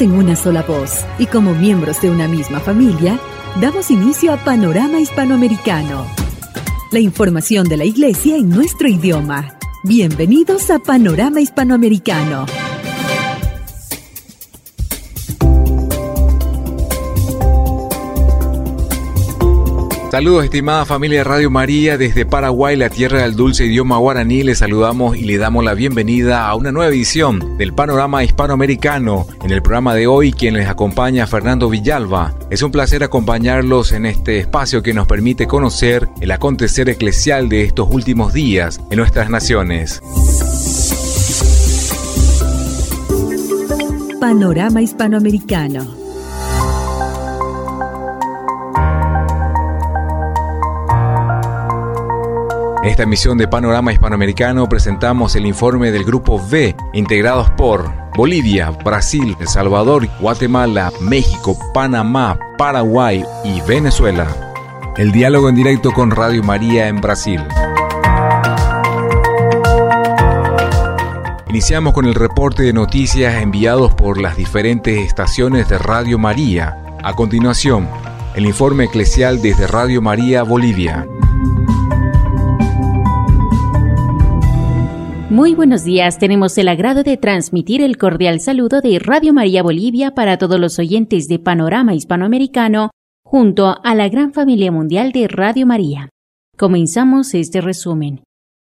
[0.00, 3.20] en una sola voz y como miembros de una misma familia,
[3.60, 6.06] damos inicio a Panorama Hispanoamericano.
[6.90, 9.56] La información de la Iglesia en nuestro idioma.
[9.84, 12.46] Bienvenidos a Panorama Hispanoamericano.
[20.14, 24.44] Saludos estimada familia de Radio María desde Paraguay, la tierra del dulce idioma guaraní.
[24.44, 29.26] Les saludamos y le damos la bienvenida a una nueva edición del Panorama Hispanoamericano.
[29.42, 32.32] En el programa de hoy quien les acompaña Fernando Villalba.
[32.48, 37.64] Es un placer acompañarlos en este espacio que nos permite conocer el acontecer eclesial de
[37.64, 40.00] estos últimos días en nuestras naciones.
[44.20, 46.03] Panorama Hispanoamericano
[52.84, 58.72] En esta emisión de Panorama Hispanoamericano presentamos el informe del Grupo V, integrados por Bolivia,
[58.72, 64.26] Brasil, El Salvador, Guatemala, México, Panamá, Paraguay y Venezuela.
[64.98, 67.40] El diálogo en directo con Radio María en Brasil.
[71.48, 76.76] Iniciamos con el reporte de noticias enviados por las diferentes estaciones de Radio María.
[77.02, 77.88] A continuación,
[78.34, 81.06] el informe eclesial desde Radio María Bolivia.
[85.34, 90.12] Muy buenos días, tenemos el agrado de transmitir el cordial saludo de Radio María Bolivia
[90.14, 92.90] para todos los oyentes de Panorama Hispanoamericano
[93.24, 96.08] junto a la gran familia mundial de Radio María.
[96.56, 98.22] Comenzamos este resumen.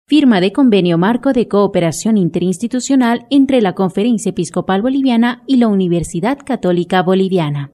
[0.07, 6.37] Firma de convenio marco de cooperación interinstitucional entre la Conferencia Episcopal Boliviana y la Universidad
[6.45, 7.73] Católica Boliviana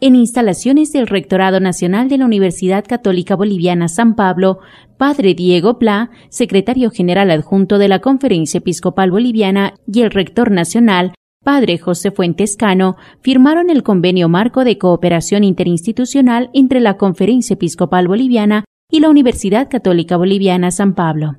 [0.00, 4.58] en instalaciones del Rectorado Nacional de la Universidad Católica Boliviana San Pablo,
[4.98, 11.14] Padre Diego Pla, secretario general adjunto de la Conferencia Episcopal Boliviana, y el rector nacional,
[11.44, 18.08] Padre José Fuentes Cano, firmaron el convenio marco de cooperación interinstitucional entre la Conferencia Episcopal
[18.08, 21.36] Boliviana y la Universidad Católica Boliviana San Pablo.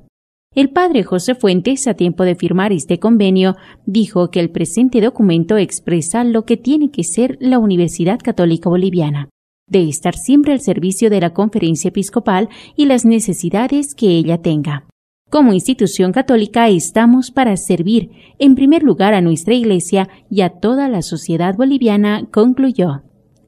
[0.54, 5.56] El padre José Fuentes, a tiempo de firmar este convenio, dijo que el presente documento
[5.56, 9.28] expresa lo que tiene que ser la Universidad Católica Boliviana,
[9.68, 14.86] de estar siempre al servicio de la conferencia episcopal y las necesidades que ella tenga.
[15.30, 20.88] Como institución católica estamos para servir, en primer lugar, a nuestra Iglesia y a toda
[20.88, 23.02] la sociedad boliviana, concluyó.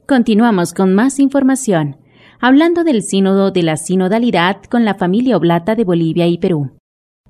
[0.07, 1.97] Continuamos con más información,
[2.39, 6.80] hablando del sínodo de la sinodalidad con la familia oblata de Bolivia y Perú.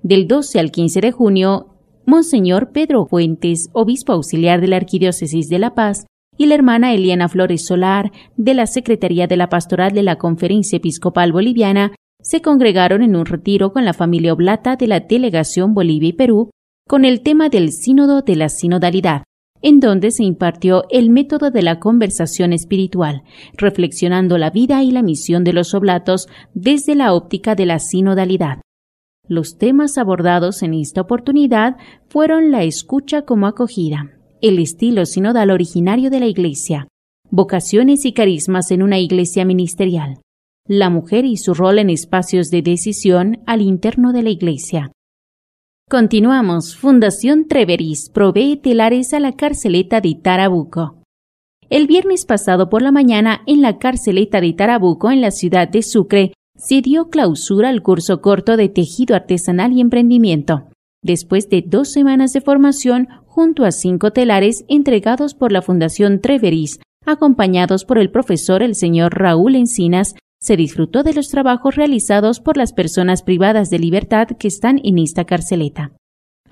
[0.03, 1.67] Del 12 al 15 de junio,
[2.07, 6.07] Monseñor Pedro Fuentes, obispo auxiliar de la Arquidiócesis de La Paz,
[6.37, 10.77] y la hermana Eliana Flores Solar, de la Secretaría de la Pastoral de la Conferencia
[10.77, 16.09] Episcopal Boliviana, se congregaron en un retiro con la familia oblata de la Delegación Bolivia
[16.09, 16.49] y Perú
[16.87, 19.23] con el tema del Sínodo de la Sinodalidad,
[19.61, 23.21] en donde se impartió el método de la conversación espiritual,
[23.53, 28.61] reflexionando la vida y la misión de los oblatos desde la óptica de la sinodalidad.
[29.31, 31.77] Los temas abordados en esta oportunidad
[32.09, 34.11] fueron la escucha como acogida,
[34.41, 36.89] el estilo sinodal originario de la Iglesia,
[37.29, 40.19] vocaciones y carismas en una Iglesia ministerial,
[40.67, 44.91] la mujer y su rol en espacios de decisión al interno de la Iglesia.
[45.89, 46.75] Continuamos.
[46.75, 50.97] Fundación Treveris provee telares a la carceleta de Tarabuco.
[51.69, 55.83] El viernes pasado por la mañana, en la carceleta de Tarabuco, en la ciudad de
[55.83, 60.69] Sucre, se dio clausura al curso corto de tejido artesanal y emprendimiento,
[61.03, 66.79] después de dos semanas de formación junto a cinco telares entregados por la Fundación Treveris,
[67.05, 72.57] acompañados por el profesor el señor Raúl Encinas, se disfrutó de los trabajos realizados por
[72.57, 75.93] las personas privadas de libertad que están en esta carceleta.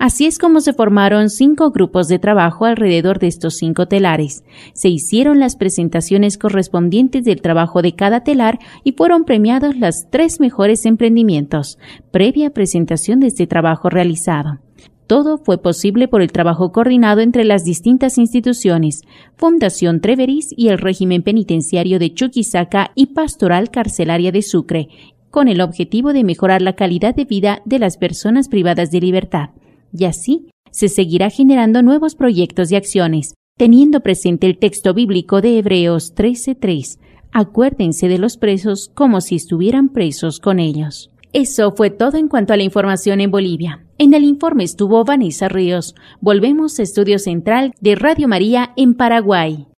[0.00, 4.44] Así es como se formaron cinco grupos de trabajo alrededor de estos cinco telares.
[4.72, 10.40] Se hicieron las presentaciones correspondientes del trabajo de cada telar y fueron premiados los tres
[10.40, 11.78] mejores emprendimientos,
[12.12, 14.60] previa presentación de este trabajo realizado.
[15.06, 19.02] Todo fue posible por el trabajo coordinado entre las distintas instituciones,
[19.36, 24.88] Fundación Treveris y el régimen penitenciario de Chuquisaca y Pastoral Carcelaria de Sucre,
[25.28, 29.50] con el objetivo de mejorar la calidad de vida de las personas privadas de libertad
[29.92, 35.58] y así se seguirá generando nuevos proyectos y acciones, teniendo presente el texto bíblico de
[35.58, 36.98] Hebreos 13:3.
[37.32, 41.10] Acuérdense de los presos como si estuvieran presos con ellos.
[41.32, 43.84] Eso fue todo en cuanto a la información en Bolivia.
[43.98, 45.94] En el informe estuvo Vanessa Ríos.
[46.20, 49.68] Volvemos a Estudio Central de Radio María en Paraguay.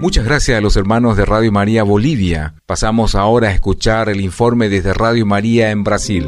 [0.00, 2.54] Muchas gracias a los hermanos de Radio María Bolivia.
[2.66, 6.26] Pasamos ahora a escuchar el informe desde Radio María en Brasil.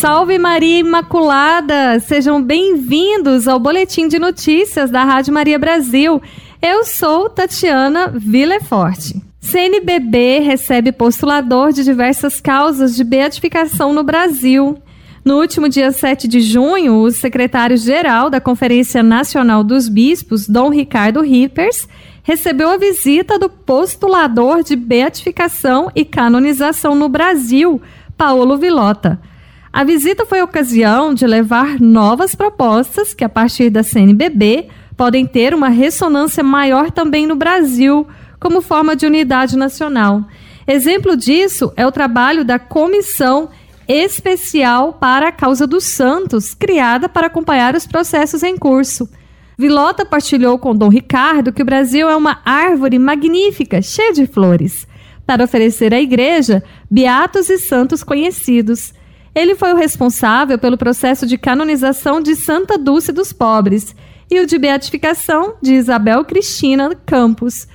[0.00, 2.00] Salve Maria Imaculada!
[2.00, 6.22] Sejam bem-vindos ao Boletim de Notícias da Rádio Maria Brasil.
[6.62, 9.12] Eu sou Tatiana Villefort.
[9.40, 14.78] CNBB recebe postulador de diversas causas de beatificação no Brasil.
[15.22, 21.20] No último dia 7 de junho, o secretário-geral da Conferência Nacional dos Bispos, Dom Ricardo
[21.20, 21.86] Rippers,
[22.22, 27.82] recebeu a visita do postulador de beatificação e canonização no Brasil,
[28.16, 29.20] Paulo Vilota.
[29.72, 35.54] A visita foi ocasião de levar novas propostas que, a partir da CNBB, podem ter
[35.54, 38.06] uma ressonância maior também no Brasil,
[38.40, 40.24] como forma de unidade nacional.
[40.66, 43.48] Exemplo disso é o trabalho da Comissão
[43.86, 49.08] especial para a causa dos santos, criada para acompanhar os processos em curso.
[49.56, 54.86] Vilota partilhou com Dom Ricardo que o Brasil é uma árvore magnífica, cheia de flores,
[55.26, 58.92] para oferecer à igreja beatos e santos conhecidos.
[59.34, 63.94] Ele foi o responsável pelo processo de canonização de Santa Dulce dos Pobres
[64.30, 67.66] e o de beatificação de Isabel Cristina Campos.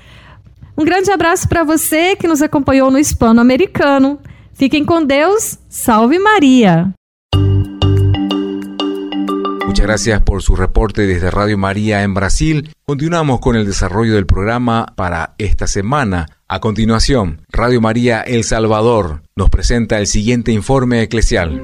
[0.77, 4.19] Um grande abraço para você que nos acompanhou no Hispano-Americano.
[4.53, 5.57] Fiquem com Deus.
[5.69, 6.93] Salve María.
[9.85, 12.71] Gracias por su reporte desde Radio María en Brasil.
[12.87, 16.39] Continuamos con el desarrollo del programa para esta semana.
[16.47, 21.63] A continuación, Radio María El Salvador nos presenta el siguiente informe eclesial.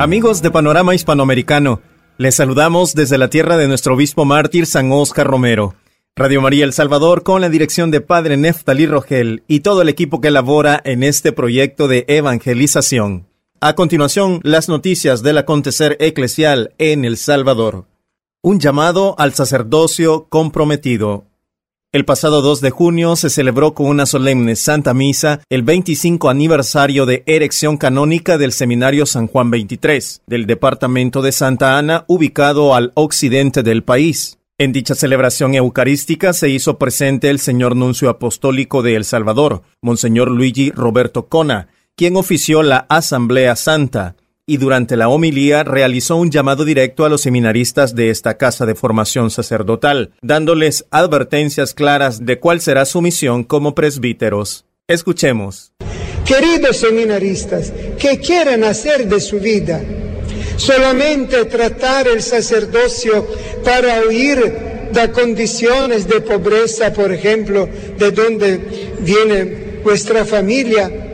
[0.00, 1.80] Amigos de Panorama Hispanoamericano,
[2.18, 5.76] les saludamos desde la tierra de nuestro obispo mártir San Oscar Romero.
[6.16, 10.20] Radio María El Salvador con la dirección de Padre Neftalí Rogel y todo el equipo
[10.20, 13.29] que labora en este proyecto de evangelización.
[13.62, 17.84] A continuación, las noticias del acontecer eclesial en El Salvador.
[18.42, 21.26] Un llamado al sacerdocio comprometido.
[21.92, 27.04] El pasado 2 de junio se celebró con una solemne Santa Misa el 25 aniversario
[27.04, 32.92] de erección canónica del Seminario San Juan XXIII, del departamento de Santa Ana, ubicado al
[32.94, 34.38] occidente del país.
[34.56, 40.30] En dicha celebración eucarística se hizo presente el señor nuncio apostólico de El Salvador, Monseñor
[40.30, 41.68] Luigi Roberto Cona,
[42.00, 44.16] quien ofició la Asamblea Santa,
[44.46, 48.74] y durante la homilía realizó un llamado directo a los seminaristas de esta casa de
[48.74, 54.64] formación sacerdotal, dándoles advertencias claras de cuál será su misión como presbíteros.
[54.88, 55.74] Escuchemos.
[56.24, 59.82] Queridos seminaristas, ¿qué quieren hacer de su vida?
[60.56, 63.26] solamente tratar el sacerdocio
[63.62, 64.38] para huir
[64.90, 67.68] de condiciones de pobreza, por ejemplo,
[67.98, 68.58] de donde
[69.00, 71.09] viene vuestra familia,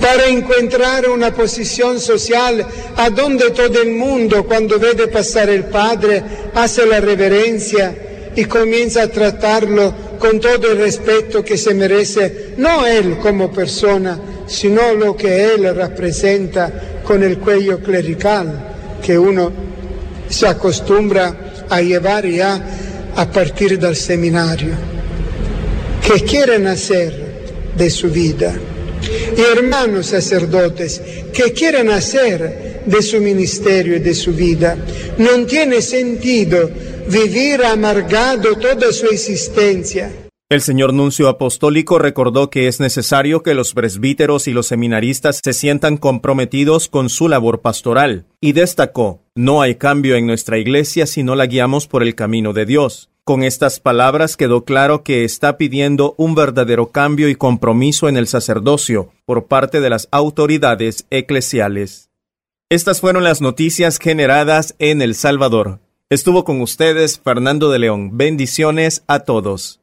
[0.00, 2.66] para encontrar una posición social
[2.96, 6.22] a donde todo el mundo cuando ve pasar el Padre
[6.54, 7.94] hace la reverencia
[8.34, 14.18] y comienza a tratarlo con todo el respeto que se merece, no él como persona,
[14.46, 19.52] sino lo que él representa con el cuello clerical que uno
[20.28, 22.60] se acostumbra a llevar ya
[23.16, 24.74] a partir del seminario.
[26.06, 28.54] ¿Qué quieren hacer de su vida?
[29.36, 31.00] Y hermanos sacerdotes,
[31.32, 34.76] ¿qué quieren hacer de su ministerio y de su vida?
[35.18, 36.70] No tiene sentido
[37.08, 40.10] vivir amargado toda su existencia
[40.50, 45.52] el señor nuncio apostólico recordó que es necesario que los presbíteros y los seminaristas se
[45.52, 51.22] sientan comprometidos con su labor pastoral, y destacó, no hay cambio en nuestra iglesia si
[51.22, 53.09] no la guiamos por el camino de Dios.
[53.30, 58.26] Con estas palabras quedó claro que está pidiendo un verdadero cambio y compromiso en el
[58.26, 62.10] sacerdocio por parte de las autoridades eclesiales.
[62.70, 65.78] Estas fueron las noticias generadas en El Salvador.
[66.08, 68.18] Estuvo con ustedes Fernando de León.
[68.18, 69.80] Bendiciones a todos.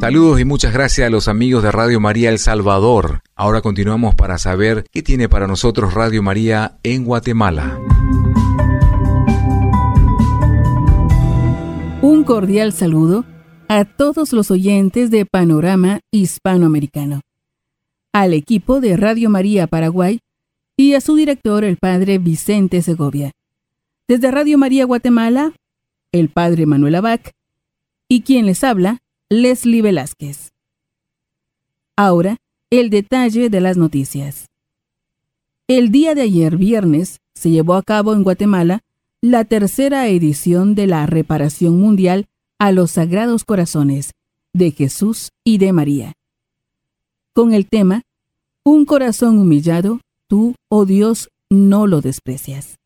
[0.00, 3.20] Saludos y muchas gracias a los amigos de Radio María El Salvador.
[3.34, 7.78] Ahora continuamos para saber qué tiene para nosotros Radio María en Guatemala.
[12.24, 13.26] Cordial saludo
[13.68, 17.20] a todos los oyentes de Panorama Hispanoamericano,
[18.14, 20.20] al equipo de Radio María Paraguay
[20.74, 23.32] y a su director, el padre Vicente Segovia.
[24.08, 25.52] Desde Radio María Guatemala,
[26.12, 27.32] el padre Manuel Abac
[28.08, 30.50] y quien les habla, Leslie Velázquez.
[31.94, 32.38] Ahora,
[32.70, 34.46] el detalle de las noticias.
[35.68, 38.80] El día de ayer, viernes, se llevó a cabo en Guatemala
[39.24, 42.26] la tercera edición de la reparación mundial
[42.58, 44.10] a los Sagrados Corazones
[44.52, 46.12] de Jesús y de María.
[47.32, 48.02] Con el tema,
[48.66, 52.76] Un corazón humillado, tú, oh Dios, no lo desprecias.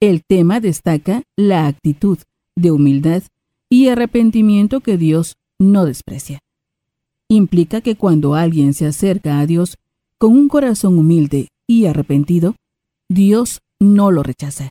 [0.00, 2.18] El tema destaca la actitud
[2.54, 3.22] de humildad
[3.70, 6.40] y arrepentimiento que Dios no desprecia.
[7.28, 9.78] implica que cuando alguien se acerca a Dios
[10.18, 12.54] con un corazón humilde y arrepentido,
[13.08, 14.68] Dios no lo rechaza,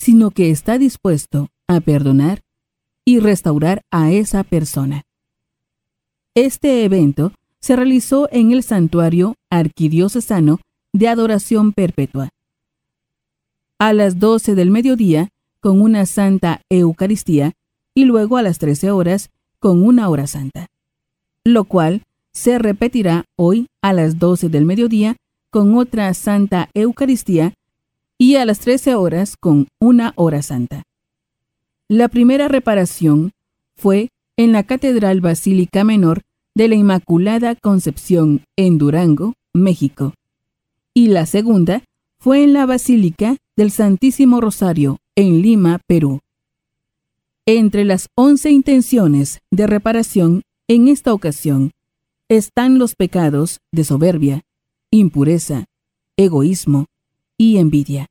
[0.00, 2.40] sino que está dispuesto a perdonar
[3.04, 5.02] y restaurar a esa persona.
[6.34, 10.58] Este evento se realizó en el santuario arquidiocesano
[10.94, 12.30] de adoración perpetua.
[13.78, 15.28] A las 12 del mediodía,
[15.60, 17.52] con una santa Eucaristía,
[17.94, 19.28] y luego a las 13 horas,
[19.58, 20.68] con una hora santa,
[21.44, 25.16] lo cual se repetirá hoy a las 12 del mediodía
[25.50, 27.52] con otra santa Eucaristía
[28.20, 30.82] y a las 13 horas con una hora santa.
[31.88, 33.32] La primera reparación
[33.76, 36.20] fue en la Catedral Basílica Menor
[36.54, 40.12] de la Inmaculada Concepción en Durango, México,
[40.92, 41.82] y la segunda
[42.18, 46.20] fue en la Basílica del Santísimo Rosario en Lima, Perú.
[47.46, 51.70] Entre las once intenciones de reparación en esta ocasión
[52.28, 54.42] están los pecados de soberbia,
[54.90, 55.64] impureza,
[56.18, 56.84] egoísmo
[57.38, 58.09] y envidia.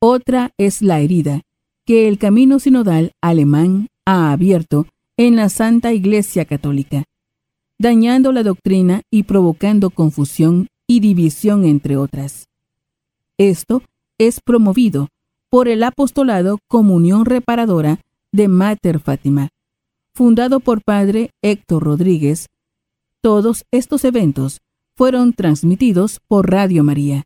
[0.00, 1.42] Otra es la herida
[1.84, 4.86] que el camino sinodal alemán ha abierto
[5.16, 7.02] en la Santa Iglesia Católica,
[7.78, 12.48] dañando la doctrina y provocando confusión y división entre otras.
[13.38, 13.82] Esto
[14.18, 15.08] es promovido
[15.50, 18.00] por el apostolado Comunión Reparadora
[18.30, 19.48] de Mater Fátima,
[20.14, 22.46] fundado por Padre Héctor Rodríguez.
[23.20, 24.60] Todos estos eventos
[24.94, 27.24] fueron transmitidos por Radio María.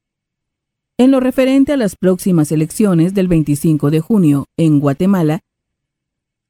[0.99, 5.41] En lo referente a las próximas elecciones del 25 de junio en Guatemala,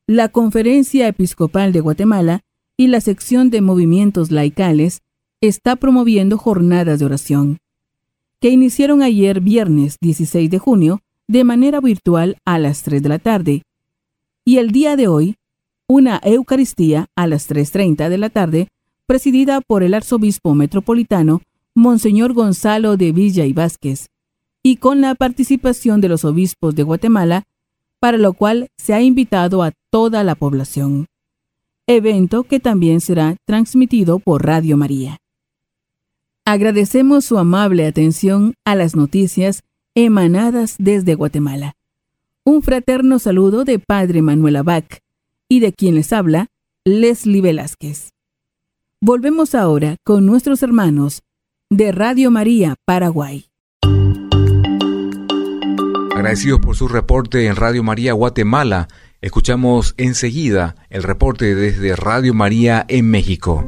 [0.06, 2.40] la Conferencia Episcopal de Guatemala
[2.76, 5.02] y la sección de movimientos laicales
[5.40, 7.58] está promoviendo jornadas de oración,
[8.40, 13.18] que iniciaron ayer viernes 16 de junio de manera virtual a las 3 de la
[13.18, 13.62] tarde
[14.44, 15.36] y el día de hoy
[15.88, 18.68] una Eucaristía a las 3.30 de la tarde,
[19.06, 21.42] presidida por el arzobispo metropolitano,
[21.74, 24.08] Monseñor Gonzalo de Villa y Vázquez,
[24.62, 27.44] y con la participación de los obispos de Guatemala,
[27.98, 31.06] para lo cual se ha invitado a toda la población.
[31.86, 35.18] Evento que también será transmitido por Radio María.
[36.44, 39.62] Agradecemos su amable atención a las noticias
[39.94, 41.76] emanadas desde Guatemala.
[42.44, 45.00] Un fraterno saludo de Padre Manuel Abac
[45.48, 46.48] y de quien les habla,
[46.84, 48.10] Leslie Velázquez.
[49.00, 51.22] Volvemos ahora con nuestros hermanos
[51.70, 53.51] de Radio María Paraguay.
[56.22, 58.86] Agradecidos por su reporte en Radio María Guatemala,
[59.22, 63.66] escuchamos enseguida el reporte desde Radio María en México.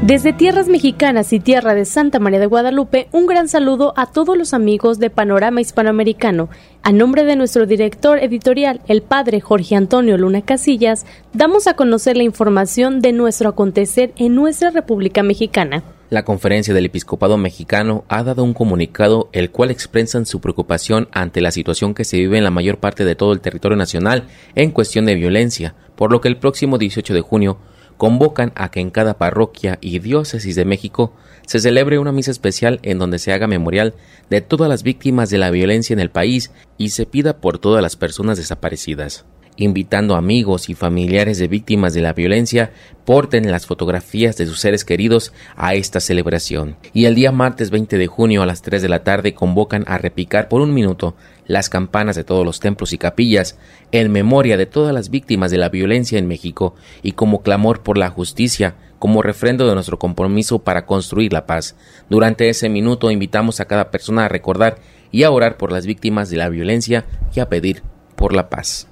[0.00, 4.34] Desde tierras mexicanas y tierra de Santa María de Guadalupe, un gran saludo a todos
[4.38, 6.48] los amigos de Panorama Hispanoamericano.
[6.82, 12.16] A nombre de nuestro director editorial, el padre Jorge Antonio Luna Casillas, damos a conocer
[12.16, 15.82] la información de nuestro acontecer en nuestra República Mexicana.
[16.12, 21.40] La Conferencia del Episcopado Mexicano ha dado un comunicado el cual expresan su preocupación ante
[21.40, 24.72] la situación que se vive en la mayor parte de todo el territorio nacional en
[24.72, 27.56] cuestión de violencia, por lo que el próximo 18 de junio
[27.96, 31.14] convocan a que en cada parroquia y diócesis de México
[31.46, 33.94] se celebre una misa especial en donde se haga memorial
[34.28, 37.80] de todas las víctimas de la violencia en el país y se pida por todas
[37.80, 39.24] las personas desaparecidas
[39.56, 42.72] invitando amigos y familiares de víctimas de la violencia
[43.04, 46.76] porten las fotografías de sus seres queridos a esta celebración.
[46.92, 49.98] Y el día martes 20 de junio a las 3 de la tarde convocan a
[49.98, 51.14] repicar por un minuto
[51.46, 53.58] las campanas de todos los templos y capillas
[53.90, 57.98] en memoria de todas las víctimas de la violencia en México y como clamor por
[57.98, 61.76] la justicia, como refrendo de nuestro compromiso para construir la paz.
[62.08, 64.78] Durante ese minuto invitamos a cada persona a recordar
[65.10, 67.04] y a orar por las víctimas de la violencia
[67.34, 67.82] y a pedir
[68.16, 68.91] por la paz.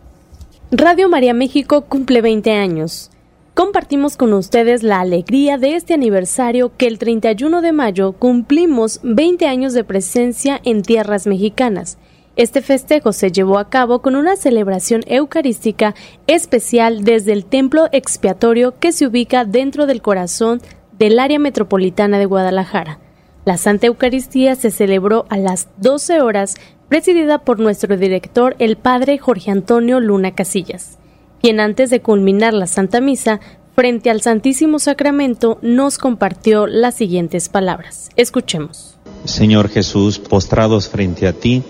[0.72, 3.10] Radio María México cumple 20 años.
[3.54, 9.48] Compartimos con ustedes la alegría de este aniversario que el 31 de mayo cumplimos 20
[9.48, 11.98] años de presencia en tierras mexicanas.
[12.36, 15.96] Este festejo se llevó a cabo con una celebración eucarística
[16.28, 20.62] especial desde el templo expiatorio que se ubica dentro del corazón
[20.96, 23.00] del área metropolitana de Guadalajara.
[23.44, 26.54] La Santa Eucaristía se celebró a las 12 horas
[26.90, 30.98] presidida por nuestro director, el padre Jorge Antonio Luna Casillas,
[31.40, 33.40] quien antes de culminar la Santa Misa,
[33.76, 38.10] frente al Santísimo Sacramento, nos compartió las siguientes palabras.
[38.16, 38.98] Escuchemos.
[39.24, 41.62] Señor Jesús, postrados frente a ti,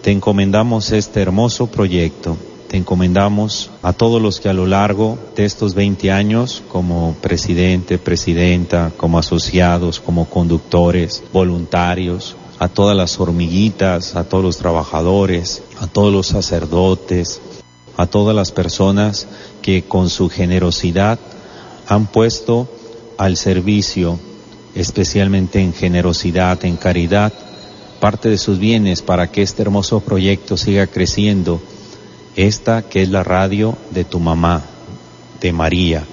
[0.00, 2.38] te encomendamos este hermoso proyecto.
[2.68, 7.98] Te encomendamos a todos los que a lo largo de estos 20 años, como presidente,
[7.98, 15.88] presidenta, como asociados, como conductores, voluntarios, a todas las hormiguitas, a todos los trabajadores, a
[15.88, 17.40] todos los sacerdotes,
[17.96, 19.26] a todas las personas
[19.62, 21.18] que con su generosidad
[21.88, 22.68] han puesto
[23.18, 24.16] al servicio,
[24.76, 27.32] especialmente en generosidad, en caridad,
[27.98, 31.60] parte de sus bienes para que este hermoso proyecto siga creciendo.
[32.36, 34.62] Esta que es la radio de tu mamá,
[35.40, 36.04] de María,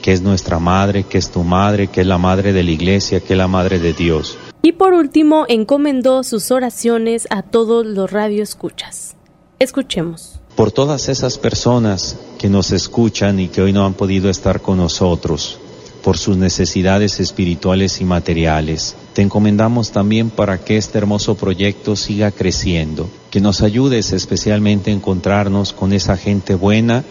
[0.00, 3.20] que es nuestra madre, que es tu madre, que es la madre de la iglesia,
[3.20, 4.38] que es la madre de Dios.
[4.60, 9.14] Y por último, encomendó sus oraciones a todos los radioescuchas.
[9.60, 10.40] Escuchemos.
[10.56, 14.78] Por todas esas personas que nos escuchan y que hoy no han podido estar con
[14.78, 15.60] nosotros,
[16.02, 18.96] por sus necesidades espirituales y materiales.
[19.12, 24.94] Te encomendamos también para que este hermoso proyecto siga creciendo, que nos ayudes especialmente a
[24.94, 27.04] encontrarnos con esa gente buena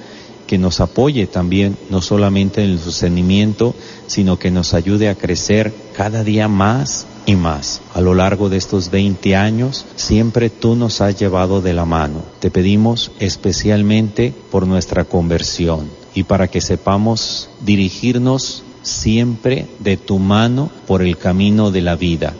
[0.47, 3.75] que nos apoye también, no solamente en el sostenimiento,
[4.07, 7.81] sino que nos ayude a crecer cada día más y más.
[7.93, 12.23] A lo largo de estos 20 años, siempre tú nos has llevado de la mano.
[12.39, 20.71] Te pedimos especialmente por nuestra conversión y para que sepamos dirigirnos siempre de tu mano
[20.87, 22.33] por el camino de la vida.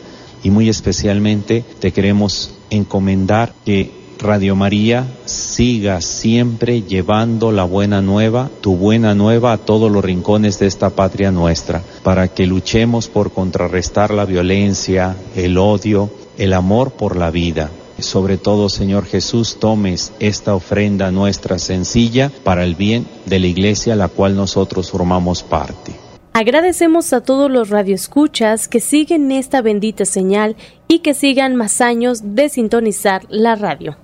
[0.43, 8.49] Y muy especialmente te queremos encomendar que Radio María siga siempre llevando la buena nueva,
[8.61, 13.31] tu buena nueva a todos los rincones de esta patria nuestra, para que luchemos por
[13.31, 16.09] contrarrestar la violencia, el odio,
[16.39, 17.69] el amor por la vida.
[17.99, 23.93] Sobre todo, Señor Jesús, tomes esta ofrenda nuestra sencilla para el bien de la iglesia
[23.93, 25.93] a la cual nosotros formamos parte.
[26.33, 30.55] Agradecemos a todos los radioescuchas que siguen esta bendita señal
[30.87, 33.97] y que sigan más años de sintonizar la radio.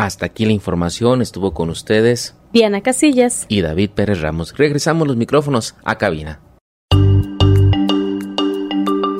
[0.00, 4.56] Hasta aquí la información, estuvo con ustedes Diana Casillas y David Pérez Ramos.
[4.56, 6.40] Regresamos los micrófonos a cabina.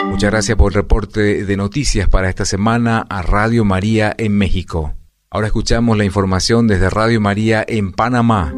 [0.07, 4.95] Muchas gracias por el reporte de noticias para esta semana a Radio María en México.
[5.29, 8.55] Ahora escuchamos la información desde Radio María en Panamá.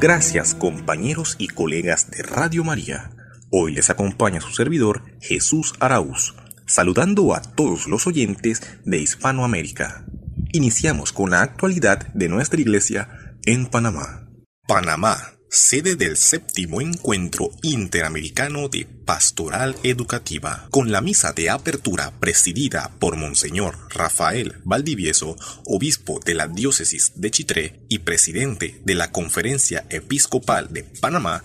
[0.00, 3.10] Gracias compañeros y colegas de Radio María.
[3.50, 6.34] Hoy les acompaña su servidor Jesús Araúz
[6.66, 10.04] saludando a todos los oyentes de Hispanoamérica.
[10.52, 14.28] Iniciamos con la actualidad de nuestra iglesia en Panamá.
[14.66, 22.90] Panamá, sede del séptimo encuentro interamericano de pastoral educativa, con la misa de apertura presidida
[22.98, 29.84] por Monseñor Rafael Valdivieso, obispo de la diócesis de Chitré y presidente de la Conferencia
[29.90, 31.44] Episcopal de Panamá,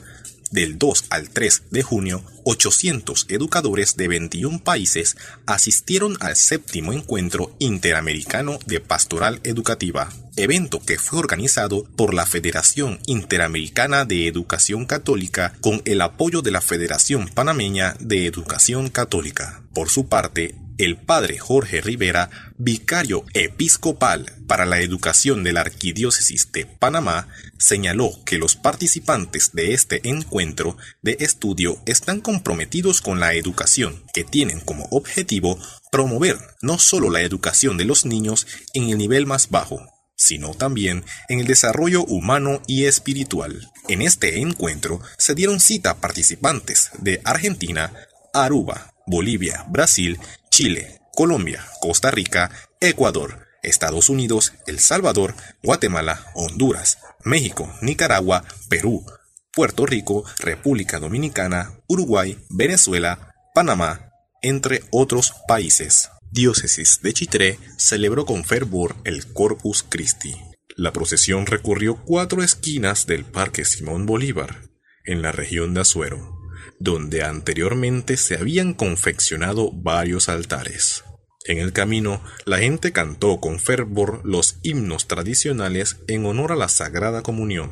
[0.52, 7.56] del 2 al 3 de junio, 800 educadores de 21 países asistieron al séptimo encuentro
[7.60, 15.54] interamericano de pastoral educativa, evento que fue organizado por la Federación Interamericana de Educación Católica
[15.62, 19.62] con el apoyo de la Federación Panameña de Educación Católica.
[19.74, 26.52] Por su parte, el padre Jorge Rivera, vicario episcopal para la educación de la Arquidiócesis
[26.54, 33.34] de Panamá, señaló que los participantes de este encuentro de estudio están comprometidos con la
[33.34, 35.60] educación, que tienen como objetivo
[35.92, 39.82] promover no solo la educación de los niños en el nivel más bajo,
[40.16, 43.70] sino también en el desarrollo humano y espiritual.
[43.90, 47.92] En este encuentro se dieron cita participantes de Argentina,
[48.34, 57.74] Aruba, Bolivia, Brasil Chile, Colombia, Costa Rica, Ecuador, Estados Unidos, El Salvador, Guatemala, Honduras, México,
[57.82, 59.06] Nicaragua, Perú,
[59.54, 66.10] Puerto Rico, República Dominicana, Uruguay, Venezuela, Panamá, entre otros países.
[66.32, 70.36] Diócesis de Chitré celebró con fervor el Corpus Christi.
[70.78, 74.70] La procesión recorrió cuatro esquinas del Parque Simón Bolívar,
[75.04, 76.39] en la región de Azuero
[76.80, 81.04] donde anteriormente se habían confeccionado varios altares.
[81.46, 86.70] En el camino, la gente cantó con fervor los himnos tradicionales en honor a la
[86.70, 87.72] Sagrada Comunión,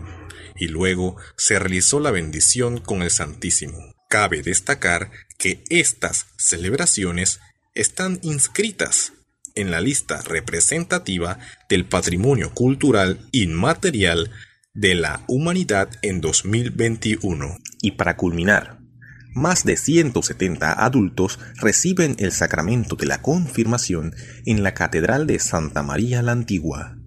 [0.56, 3.78] y luego se realizó la bendición con el Santísimo.
[4.10, 7.39] Cabe destacar que estas celebraciones
[7.76, 9.13] están inscritas
[9.56, 11.39] en la lista representativa
[11.70, 14.32] del patrimonio cultural inmaterial
[14.74, 17.58] de la humanidad en 2021.
[17.82, 18.77] Y para culminar,
[19.38, 25.84] más de 170 adultos reciben el sacramento de la confirmación en la Catedral de Santa
[25.84, 26.97] María la Antigua.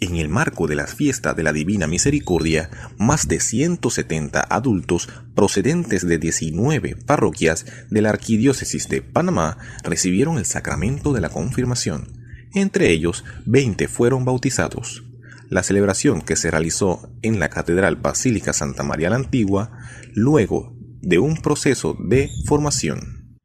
[0.00, 6.06] En el marco de las fiestas de la Divina Misericordia, más de 170 adultos procedentes
[6.06, 12.12] de 19 parroquias de la Arquidiócesis de Panamá recibieron el sacramento de la confirmación.
[12.52, 15.02] Entre ellos, 20 fueron bautizados.
[15.48, 19.72] La celebración que se realizó en la Catedral Basílica Santa María la Antigua,
[20.14, 23.38] luego de un proceso de formación.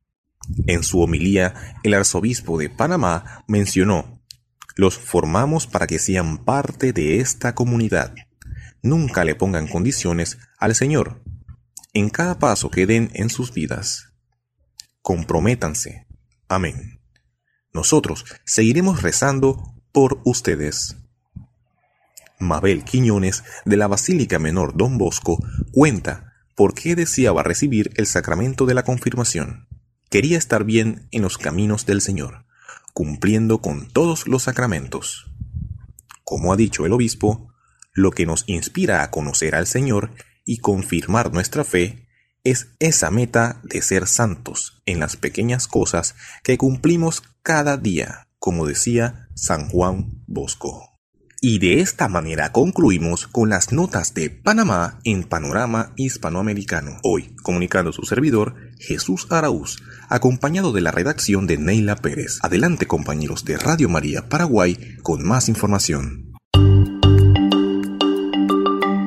[0.68, 4.22] En su homilía, el arzobispo de Panamá mencionó
[4.76, 8.14] Los formamos para que sean parte de esta comunidad.
[8.82, 11.22] Nunca le pongan condiciones al Señor
[11.94, 14.10] en cada paso que den en sus vidas.
[15.02, 16.08] Comprométanse.
[16.48, 17.00] Amén.
[17.72, 20.98] Nosotros seguiremos rezando por ustedes.
[22.40, 25.38] Mabel Quiñones de la Basílica Menor Don Bosco
[25.72, 29.68] cuenta por qué deseaba recibir el sacramento de la confirmación.
[30.10, 32.46] Quería estar bien en los caminos del Señor,
[32.94, 35.32] cumpliendo con todos los sacramentos.
[36.24, 37.52] Como ha dicho el obispo,
[37.94, 40.12] lo que nos inspira a conocer al Señor
[40.46, 42.08] y confirmar nuestra fe
[42.44, 48.66] es esa meta de ser santos en las pequeñas cosas que cumplimos cada día, como
[48.66, 50.93] decía San Juan Bosco.
[51.46, 57.00] Y de esta manera concluimos con las notas de Panamá en Panorama Hispanoamericano.
[57.04, 62.40] Hoy, comunicando su servidor, Jesús Araúz, acompañado de la redacción de Neila Pérez.
[62.44, 66.32] Adelante compañeros de Radio María Paraguay con más información.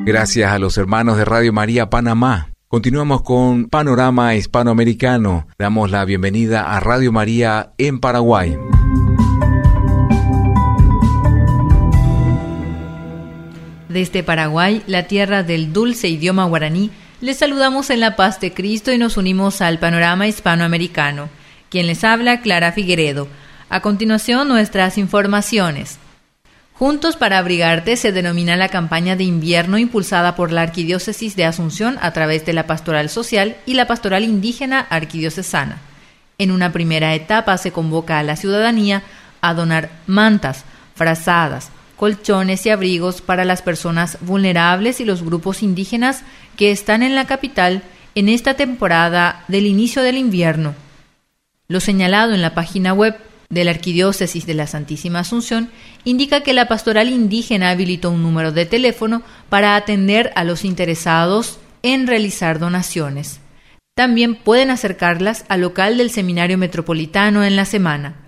[0.04, 2.52] Gracias a los hermanos de Radio María Panamá.
[2.68, 5.48] Continuamos con Panorama Hispanoamericano.
[5.58, 8.58] Damos la bienvenida a Radio María en Paraguay.
[13.96, 16.90] Desde Paraguay, la tierra del dulce idioma guaraní,
[17.22, 21.30] les saludamos en la paz de Cristo y nos unimos al panorama hispanoamericano.
[21.70, 23.26] Quien les habla, Clara Figueredo.
[23.70, 25.96] A continuación, nuestras informaciones.
[26.74, 31.96] Juntos para Abrigarte se denomina la campaña de invierno impulsada por la Arquidiócesis de Asunción
[32.02, 35.78] a través de la Pastoral Social y la Pastoral Indígena Arquidiocesana.
[36.36, 39.04] En una primera etapa se convoca a la ciudadanía
[39.40, 46.22] a donar mantas, frazadas, colchones y abrigos para las personas vulnerables y los grupos indígenas
[46.56, 47.82] que están en la capital
[48.14, 50.74] en esta temporada del inicio del invierno.
[51.68, 53.16] Lo señalado en la página web
[53.48, 55.70] de la Arquidiócesis de la Santísima Asunción
[56.04, 61.58] indica que la pastoral indígena habilitó un número de teléfono para atender a los interesados
[61.82, 63.40] en realizar donaciones.
[63.94, 68.25] También pueden acercarlas al local del Seminario Metropolitano en la semana.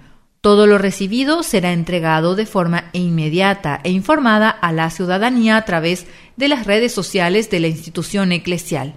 [0.48, 6.06] Todo lo recibido será entregado de forma inmediata e informada a la ciudadanía a través
[6.38, 8.94] de las redes sociales de la institución eclesial.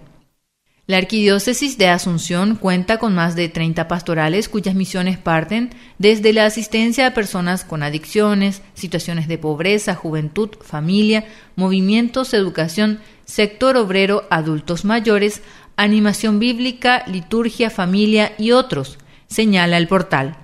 [0.88, 6.46] La Arquidiócesis de Asunción cuenta con más de 30 pastorales cuyas misiones parten desde la
[6.46, 11.26] asistencia a personas con adicciones, situaciones de pobreza, juventud, familia,
[11.58, 15.42] movimientos, educación, sector obrero, adultos mayores,
[15.76, 20.41] animación bíblica, liturgia, familia y otros, señala el portal.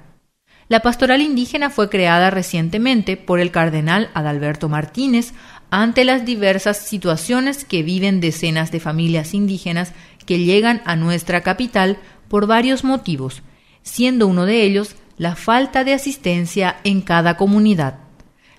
[0.69, 5.33] La pastoral indígena fue creada recientemente por el cardenal Adalberto Martínez
[5.69, 9.93] ante las diversas situaciones que viven decenas de familias indígenas
[10.25, 13.43] que llegan a nuestra capital por varios motivos,
[13.81, 17.99] siendo uno de ellos la falta de asistencia en cada comunidad.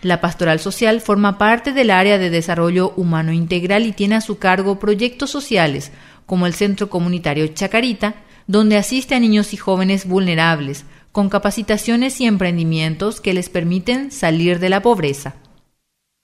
[0.01, 4.38] La pastoral social forma parte del área de desarrollo humano integral y tiene a su
[4.38, 5.92] cargo proyectos sociales
[6.25, 8.14] como el Centro Comunitario Chacarita,
[8.47, 14.59] donde asiste a niños y jóvenes vulnerables, con capacitaciones y emprendimientos que les permiten salir
[14.59, 15.35] de la pobreza.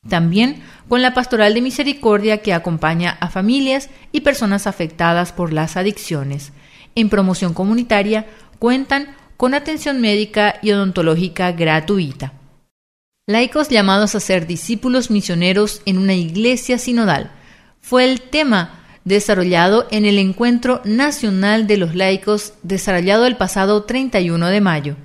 [0.09, 5.77] También con la pastoral de misericordia que acompaña a familias y personas afectadas por las
[5.77, 6.53] adicciones.
[6.95, 8.27] En promoción comunitaria
[8.59, 12.33] cuentan con atención médica y odontológica gratuita.
[13.27, 17.33] Laicos llamados a ser discípulos misioneros en una iglesia sinodal
[17.81, 24.49] fue el tema desarrollado en el Encuentro Nacional de los Laicos desarrollado el pasado 31
[24.49, 24.97] de mayo.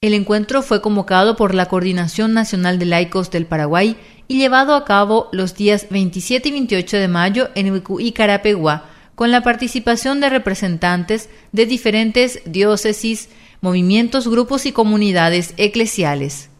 [0.00, 3.96] El encuentro fue convocado por la Coordinación Nacional de Laicos del Paraguay
[4.28, 9.42] y llevado a cabo los días 27 y 28 de mayo en Carapeguá, con la
[9.42, 16.50] participación de representantes de diferentes diócesis, movimientos, grupos y comunidades eclesiales.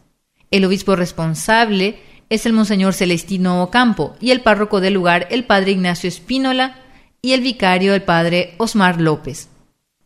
[0.49, 5.71] El obispo responsable es el Monseñor Celestino Ocampo y el párroco del lugar, el Padre
[5.71, 6.75] Ignacio Espínola,
[7.21, 9.49] y el vicario, el Padre Osmar López.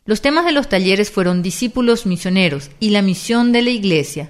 [0.06, 4.30] Los temas de los talleres fueron discípulos misioneros y la misión de la Iglesia.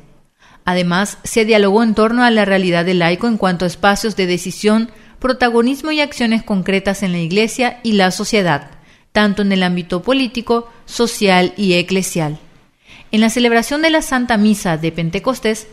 [0.66, 4.28] Además, se dialogó en torno a la realidad del laico en cuanto a espacios de
[4.28, 8.72] decisión, protagonismo y acciones concretas en la Iglesia y la sociedad,
[9.12, 12.40] tanto en el ámbito político, social y eclesial.
[13.12, 15.68] En la celebración de la Santa Misa de Pentecostés,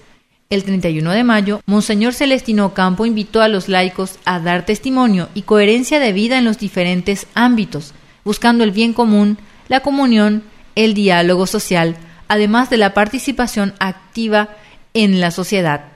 [0.51, 5.43] el 31 de mayo, Monseñor Celestino Campo invitó a los laicos a dar testimonio y
[5.43, 7.93] coherencia de vida en los diferentes ámbitos,
[8.25, 10.43] buscando el bien común, la comunión,
[10.75, 11.97] el diálogo social,
[12.29, 14.49] además de la participación activa
[14.95, 15.93] en la sociedad.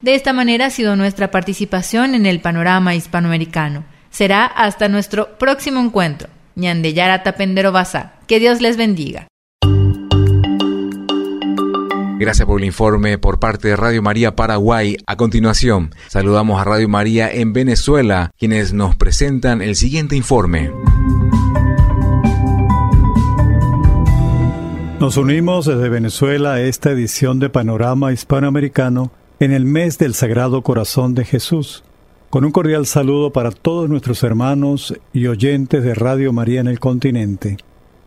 [0.00, 3.84] De esta manera ha sido nuestra participación en el panorama hispanoamericano.
[4.10, 6.28] Será hasta nuestro próximo encuentro.
[6.54, 8.12] Ñandeyara Tapendero Baza.
[8.26, 9.26] Que Dios les bendiga.
[12.18, 14.96] Gracias por el informe por parte de Radio María Paraguay.
[15.06, 20.70] A continuación, saludamos a Radio María en Venezuela, quienes nos presentan el siguiente informe.
[24.98, 30.62] Nos unimos desde Venezuela a esta edición de Panorama Hispanoamericano en el mes del Sagrado
[30.62, 31.84] Corazón de Jesús.
[32.30, 36.80] Con un cordial saludo para todos nuestros hermanos y oyentes de Radio María en el
[36.80, 37.58] continente.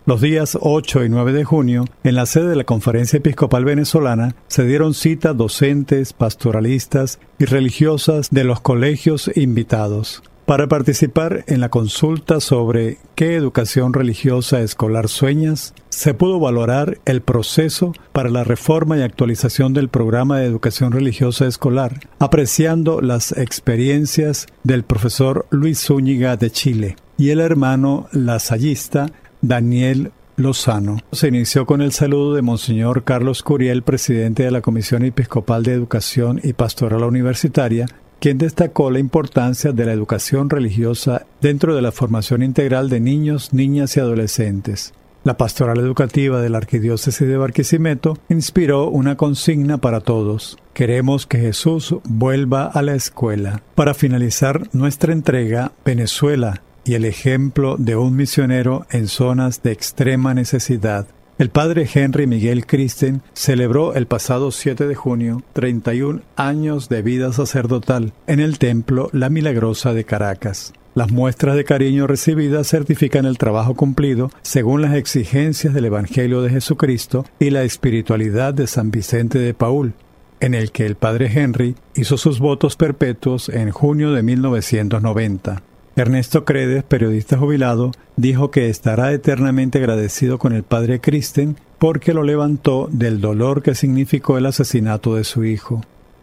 [0.10, 4.34] Los días 8 y 9 de junio, en la sede de la Conferencia Episcopal Venezolana,
[4.48, 11.70] se dieron cita docentes, pastoralistas y religiosas de los colegios invitados para participar en la
[11.70, 18.98] consulta sobre qué educación religiosa escolar sueñas, se pudo valorar el proceso para la reforma
[18.98, 26.36] y actualización del programa de educación religiosa escolar, apreciando las experiencias del profesor Luis Zúñiga
[26.36, 30.98] de Chile y el hermano lasallista Daniel Lozano.
[31.12, 35.74] Se inició con el saludo de Monseñor Carlos Curiel, presidente de la Comisión Episcopal de
[35.74, 37.88] Educación y Pastoral Universitaria,
[38.20, 43.54] quien destacó la importancia de la educación religiosa dentro de la formación integral de niños,
[43.54, 44.94] niñas y adolescentes.
[45.26, 50.58] La pastoral educativa de la Arquidiócesis de Barquisimeto inspiró una consigna para todos.
[50.74, 53.62] Queremos que Jesús vuelva a la escuela.
[53.76, 60.34] Para finalizar nuestra entrega, Venezuela, y el ejemplo de un misionero en zonas de extrema
[60.34, 61.06] necesidad.
[61.38, 67.32] El padre Henry Miguel Christen celebró el pasado 7 de junio 31 años de vida
[67.32, 70.74] sacerdotal en el templo La Milagrosa de Caracas.
[70.96, 76.50] Las muestras de cariño recibidas certifican el trabajo cumplido según las exigencias del Evangelio de
[76.50, 79.94] Jesucristo y la espiritualidad de San Vicente de Paul,
[80.40, 85.69] en el que el padre Henry hizo sus votos perpetuos en junio de 1990.
[85.96, 92.24] Ernesto Credes, periodista jubilado, dijo que estará eternamente agradecido con el padre Kristen porque lo
[92.24, 95.82] levantó del dolor que significó el asesinato de su hijo.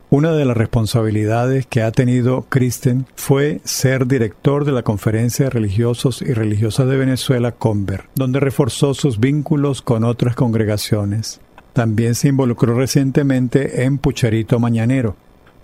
[0.08, 5.50] Una de las responsabilidades que ha tenido Kristen fue ser director de la Conferencia de
[5.50, 11.40] Religiosos y Religiosas de Venezuela, Conver, donde reforzó sus vínculos con otras congregaciones.
[11.72, 15.16] También se involucró recientemente en Pucherito Mañanero,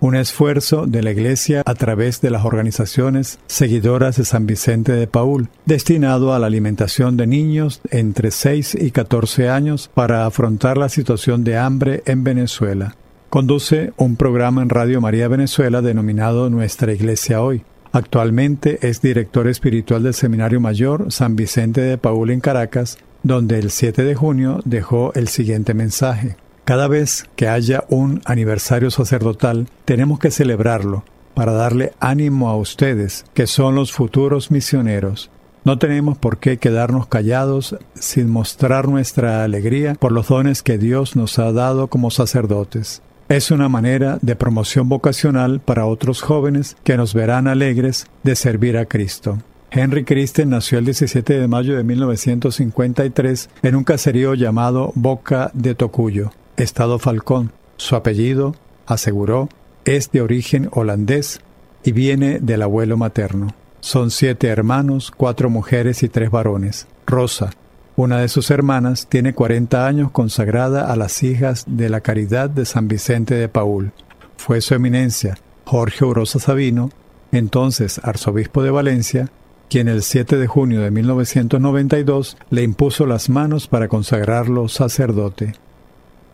[0.03, 5.07] un esfuerzo de la Iglesia a través de las organizaciones seguidoras de San Vicente de
[5.07, 10.89] Paul, destinado a la alimentación de niños entre 6 y 14 años para afrontar la
[10.89, 12.97] situación de hambre en Venezuela.
[13.29, 17.63] Conduce un programa en Radio María Venezuela denominado Nuestra Iglesia Hoy.
[17.93, 23.71] Actualmente es director espiritual del Seminario Mayor San Vicente de Paul en Caracas, donde el
[23.71, 26.35] 7 de junio dejó el siguiente mensaje.
[26.65, 33.25] Cada vez que haya un aniversario sacerdotal, tenemos que celebrarlo para darle ánimo a ustedes,
[33.33, 35.29] que son los futuros misioneros.
[35.65, 41.17] No tenemos por qué quedarnos callados sin mostrar nuestra alegría por los dones que Dios
[41.17, 43.01] nos ha dado como sacerdotes.
[43.27, 48.77] Es una manera de promoción vocacional para otros jóvenes que nos verán alegres de servir
[48.77, 49.37] a Cristo.
[49.71, 55.75] Henry Christen nació el 17 de mayo de 1953 en un caserío llamado Boca de
[55.75, 56.31] Tocuyo.
[56.57, 57.51] Estado Falcón.
[57.77, 59.49] Su apellido, aseguró,
[59.85, 61.41] es de origen holandés
[61.83, 63.55] y viene del abuelo materno.
[63.79, 66.87] Son siete hermanos, cuatro mujeres y tres varones.
[67.05, 67.51] Rosa,
[67.95, 72.65] una de sus hermanas, tiene 40 años consagrada a las hijas de la caridad de
[72.65, 73.91] San Vicente de Paul.
[74.37, 76.91] Fue su eminencia, Jorge Urosa Sabino,
[77.31, 79.29] entonces arzobispo de Valencia,
[79.69, 85.53] quien el 7 de junio de 1992 le impuso las manos para consagrarlo sacerdote.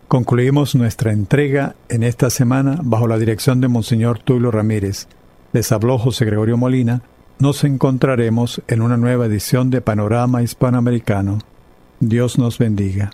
[0.10, 5.08] Concluimos nuestra entrega en esta semana bajo la dirección de Monseñor Tulio Ramírez.
[5.54, 7.04] Les habló José Gregorio Molina.
[7.38, 11.38] Nos encontraremos en una nueva edición de Panorama Hispanoamericano.
[12.00, 13.12] Dios nos bendiga.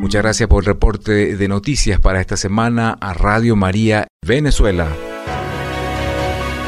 [0.00, 4.88] Muchas gracias por el reporte de noticias para esta semana a Radio María Venezuela.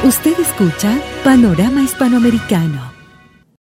[0.04, 2.92] Usted escucha Panorama Hispanoamericano.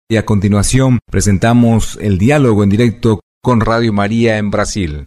[0.07, 5.05] Y a continuación presentamos el diálogo en directo con Radio María en Brasil.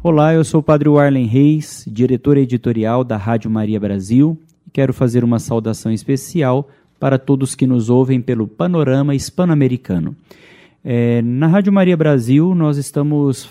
[0.00, 4.92] Olá, eu sou o Padre Warlen Reis, diretor editorial da Rádio Maria Brasil, e quero
[4.92, 6.68] fazer uma saudação especial
[7.00, 10.14] para todos que nos ouvem pelo panorama hispano-americano.
[10.84, 13.50] É, na Rádio Maria Brasil, nós estamos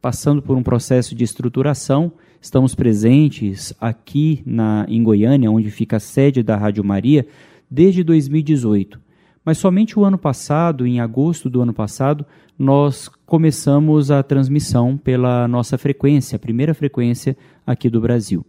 [0.00, 6.00] passando por um processo de estruturação Estamos presentes aqui na, em Goiânia, onde fica a
[6.00, 7.24] sede da Rádio Maria,
[7.70, 9.00] desde 2018.
[9.44, 12.26] Mas somente o ano passado, em agosto do ano passado,
[12.58, 18.44] nós começamos a transmissão pela nossa frequência, a primeira frequência aqui do Brasil.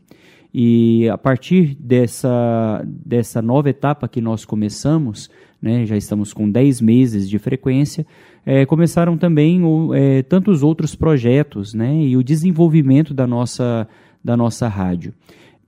[0.54, 6.80] E a partir dessa, dessa nova etapa que nós começamos, né, já estamos com 10
[6.80, 8.06] meses de frequência,
[8.46, 13.88] é, começaram também o, é, tantos outros projetos né, e o desenvolvimento da nossa,
[14.24, 15.14] da nossa rádio.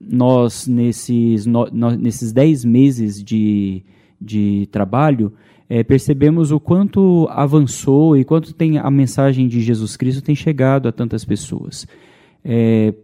[0.00, 3.82] Nós, nesses, no, nesses 10 meses de,
[4.20, 5.32] de trabalho,
[5.68, 10.86] é, percebemos o quanto avançou e quanto tem a mensagem de Jesus Cristo tem chegado
[10.86, 11.88] a tantas pessoas.
[12.44, 12.94] É,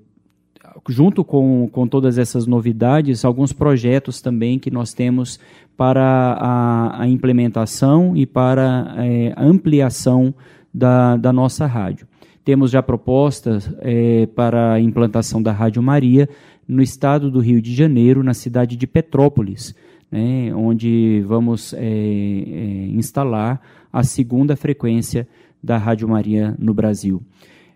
[0.88, 5.38] junto com, com todas essas novidades, alguns projetos também que nós temos
[5.76, 10.34] para a, a implementação e para é, a ampliação
[10.72, 12.06] da, da nossa rádio.
[12.44, 16.28] Temos já propostas é, para a implantação da Rádio Maria
[16.66, 19.74] no estado do Rio de Janeiro, na cidade de Petrópolis,
[20.10, 23.60] né, onde vamos é, instalar
[23.92, 25.26] a segunda frequência
[25.62, 27.22] da Rádio Maria no Brasil.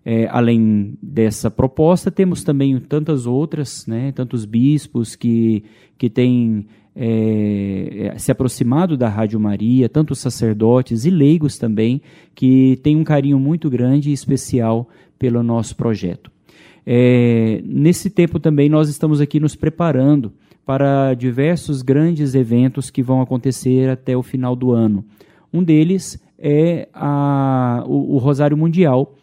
[0.08, 5.64] É, além dessa proposta, temos também tantas outras, né, tantos bispos que,
[5.98, 6.64] que têm
[6.94, 12.00] é, é, se aproximado da Rádio Maria, tantos sacerdotes e leigos também,
[12.36, 14.88] que têm um carinho muito grande e especial
[15.18, 16.30] pelo nosso projeto.
[16.86, 20.32] É, nesse tempo também nós estamos aqui nos preparando
[20.64, 25.04] para diversos grandes eventos que vão acontecer até o final do ano.
[25.52, 29.16] Um deles é a, o, o Rosário Mundial,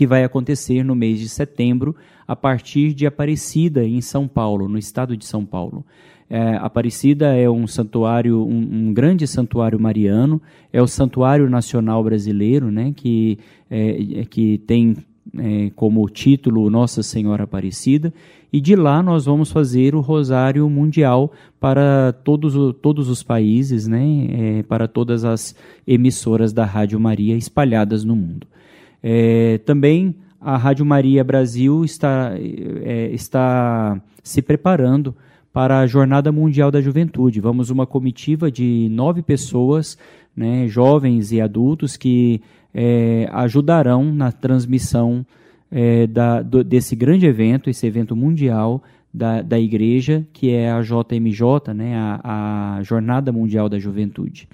[0.00, 1.94] que vai acontecer no mês de setembro,
[2.26, 5.84] a partir de Aparecida, em São Paulo, no estado de São Paulo.
[6.30, 10.40] É, Aparecida é um santuário, um, um, grande santuário mariano,
[10.72, 13.38] é o santuário nacional brasileiro, né, que,
[13.70, 14.96] é, que tem
[15.36, 18.10] é, como título Nossa Senhora Aparecida,
[18.50, 24.28] e de lá nós vamos fazer o Rosário Mundial para todos, todos os países, né,
[24.30, 25.54] é, para todas as
[25.86, 28.46] emissoras da Rádio Maria espalhadas no mundo.
[29.02, 35.14] É, também a Rádio Maria Brasil está, é, está se preparando
[35.52, 37.40] para a Jornada Mundial da Juventude.
[37.40, 39.98] Vamos uma comitiva de nove pessoas,
[40.34, 42.40] né, jovens e adultos, que
[42.72, 45.26] é, ajudarão na transmissão
[45.70, 48.82] é, da, do, desse grande evento, esse evento mundial
[49.12, 54.48] da, da igreja, que é a JMJ, né, a, a Jornada Mundial da Juventude.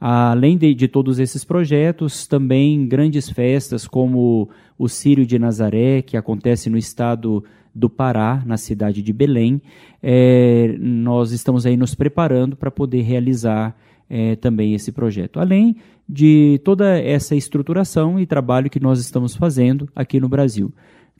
[0.00, 6.16] Além de, de, todos esses projetos, também grandes festas como o Círio de Nazaré, que
[6.16, 7.42] acontece no estado
[7.74, 9.60] do Pará, na cidade de Belém.
[10.02, 13.76] É, nós estamos aí nos preparando para poder realizar
[14.08, 15.40] é, também esse projeto.
[15.40, 15.76] Além
[16.08, 20.72] de toda essa estruturação e trabalho que nós estamos fazendo aqui no Brasil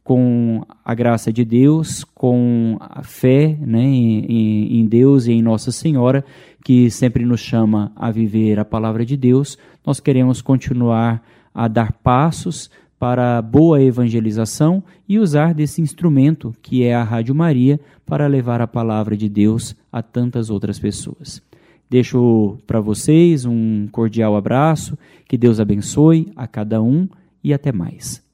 [0.08, 5.70] com a graça de Deus, com a fé né, em, em, Deus e em Nossa
[5.70, 6.24] Senhora,
[6.64, 11.22] que sempre nos chama a viver a palavra de Deus, nós queremos continuar
[11.54, 17.34] a dar passos para a boa evangelização e usar desse instrumento que é a Rádio
[17.34, 21.42] Maria para levar a palavra de Deus a tantas outras pessoas.
[21.90, 27.06] Deixo para vocês um cordial abraço, que Deus abençoe a cada um
[27.44, 28.26] e até mais.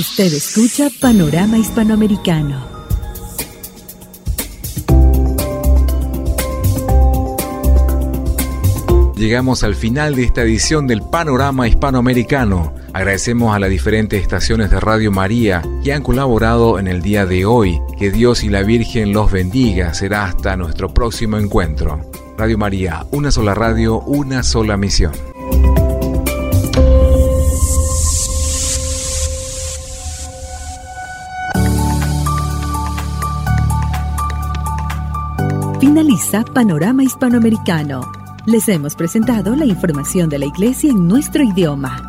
[0.00, 2.66] Usted escucha Panorama Hispanoamericano.
[9.14, 12.72] Llegamos al final de esta edición del Panorama Hispanoamericano.
[12.94, 17.44] Agradecemos a las diferentes estaciones de Radio María que han colaborado en el día de
[17.44, 17.78] hoy.
[17.98, 19.92] Que Dios y la Virgen los bendiga.
[19.92, 22.10] Será hasta nuestro próximo encuentro.
[22.38, 25.12] Radio María, una sola radio, una sola misión.
[36.30, 38.12] Panorama Hispanoamericano.
[38.46, 42.00] Les hemos presentado la información de la Iglesia en nuestro idioma.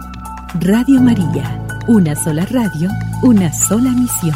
[0.59, 2.89] Radio María, una sola radio,
[3.23, 4.35] una sola misión.